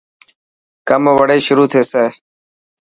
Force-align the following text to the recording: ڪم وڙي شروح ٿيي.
ڪم 0.87 1.03
وڙي 1.17 1.39
شروح 1.47 1.67
ٿيي. 1.71 2.05